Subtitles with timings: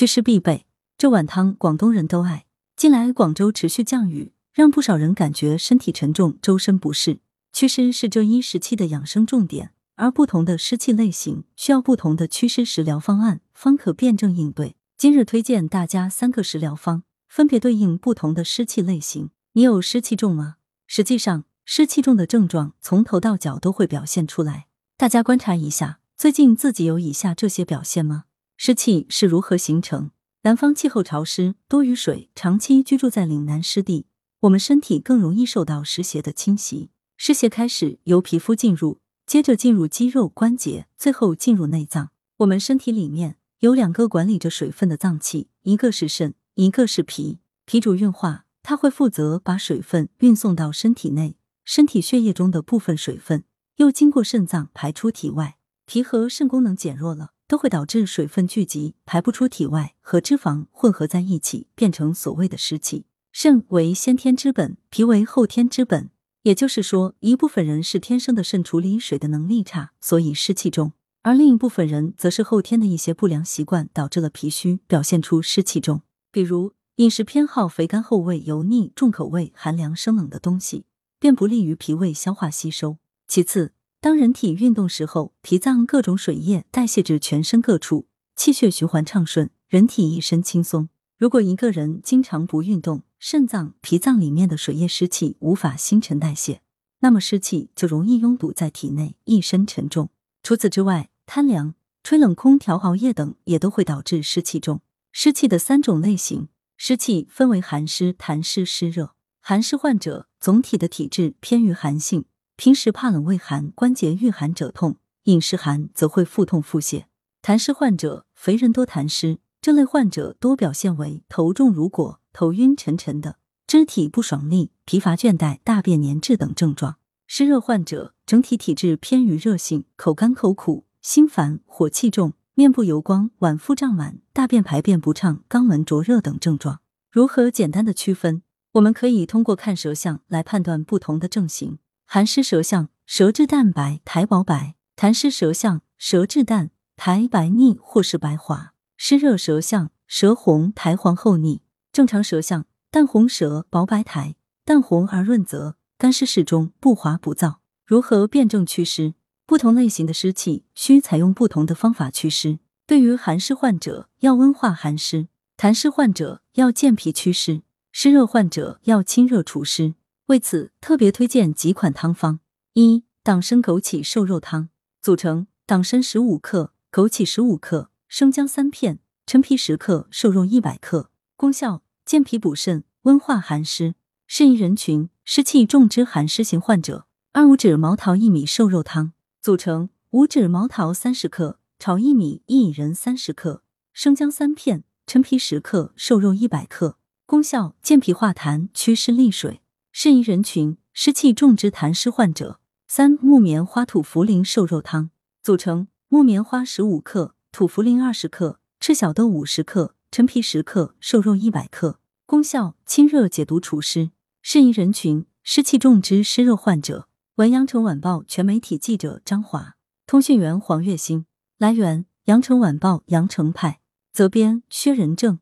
[0.00, 0.64] 祛湿必备。
[0.96, 2.46] 这碗汤广东人都爱。
[2.74, 7.20] 近来广州持续降雨，让不少人感觉身体沉重、周身不适。
[7.52, 14.74] 祛湿是这一时期的养生重点，而不同的湿气类型需要不同的祛湿食疗方案，方可辩证应对。
[14.96, 19.28] 今日推荐大家三个食疗方，分别对应不同的湿气类型。
[19.52, 20.56] 你有湿气重吗？
[20.86, 24.64] 实际上，湿气重的症状从头到脚都会表现出来。
[24.96, 28.24] 大家观察一下，最近自己有以下这些表现吗？
[28.62, 30.10] 湿气是如何形成？
[30.42, 34.04] 南方气候潮湿，多雨水，长期居住在岭南湿地，
[34.40, 36.90] 我们身体更容易受到湿邪的侵袭。
[37.16, 42.10] 湿邪开始由皮肤进入，接着进入肌肉关节，最后进入内脏。
[42.36, 47.38] 我们身体里面有两个管理着水分的脏器，一个是肾，一个是脾。
[47.64, 53.44] 脾主运化，它会负责把水分运送到身体内，身体血液中的部分水分
[53.76, 55.56] 又经过肾脏排出体外。
[55.86, 57.30] 脾和肾功能减弱了。
[57.50, 63.06] 都会导致水分聚集排不出体外，和脂肪混合在一起，变成所谓的湿气。
[63.32, 66.10] 肾为先天之本，脾为后天之本。
[66.44, 76.02] 也就是说，一部分人是天生的肾处理水的能力差，所以湿气重；而另一部分人则是后天的一些不良习惯导致了脾虚，表现出湿气重。
[76.30, 80.84] 比如饮食偏好肥甘厚味、油腻、重口味、寒凉生冷的东西，
[81.18, 82.98] 便不利于脾胃消化吸收。
[83.26, 90.88] 其次，当人体运动时候，脾脏各种水液代谢至全身各处，气血循环畅顺，人体一身轻松。
[91.18, 96.62] 如果一个人经常不运动，肾脏、脾脏里面的水液湿气无法新陈代谢，
[97.00, 100.08] 那么湿气就容易拥堵在体内，一身沉重。
[100.42, 104.80] 除此之外，贪凉、吹冷空调、熬夜等也都会导致湿气重。
[105.12, 109.12] 湿气的三种类型，湿气分为寒湿、痰湿、湿热。
[109.42, 112.24] 寒湿患者总体的体质偏于寒性。
[112.62, 117.04] 平时怕冷畏寒，关节遇寒者痛；饮食寒则会腹痛腹泻。
[117.40, 126.96] 痰湿患者，肥人多痰湿，这类患者多表现为头重如裹、头晕沉沉的，肢体不爽利、疲乏倦怠、大便粘滞等症状。
[127.26, 136.80] 湿热患者，整体体质偏于热性，口干口苦、心烦、火气重、面部油光、脘腹胀满、大便排便不畅、肛门灼热等症状。
[137.10, 138.42] 如何简单的区分？
[138.72, 141.78] 我们可以通过看舌象来判断不同的症型。
[142.12, 151.62] 寒湿舌象，舌质淡白，苔薄白；痰湿舌象，舌质淡，苔白腻或是白滑；湿热舌象，舌红，苔黄厚腻。
[151.92, 154.34] 正常舌象，淡红舌，薄白苔，
[154.64, 157.58] 淡红而润泽，干湿适中，不滑不燥。
[157.86, 159.14] 如何辨证祛湿？
[159.46, 162.58] 不同类型的湿气需采用不同的方法祛湿。
[162.88, 169.94] 对于寒湿患者，要温化寒湿；痰湿患者要健脾祛湿；湿热患者要清热除湿。
[170.30, 172.38] 为此，特别推荐几款汤方：
[172.74, 174.68] 一、党参枸杞瘦肉汤，
[175.02, 181.10] 组成：党参十五克、枸杞十五克、生姜三片、陈皮十克、瘦肉一百克。
[181.36, 183.96] 功效：健脾补肾，温化寒湿。
[184.28, 187.08] 适宜人群：湿气重之寒湿型患者。
[187.32, 196.98] 二、五指毛桃薏米瘦肉汤，组成：五指毛桃三十克、炒薏米一薏仁三十克、生姜三片、陈皮十克、瘦肉一百克。
[197.26, 199.60] 功效：健脾化痰，祛湿利水。
[200.02, 202.58] 适宜人群：湿气重之痰湿患者。
[202.88, 205.10] 三木棉花土茯苓瘦肉汤
[205.42, 212.00] 组成：木棉花十五克、土茯苓二十克、赤小豆五十克、陈皮十克、瘦肉一百克。
[212.24, 214.10] 功效：清热解毒除湿。
[214.40, 217.06] 适宜人群：湿气重之湿热患者。
[217.34, 219.74] 文阳城晚报全媒体记者张华，
[220.06, 221.26] 通讯员黄月星。
[221.58, 223.80] 来源：阳城晚报阳城派，
[224.14, 225.40] 责编薛仁正。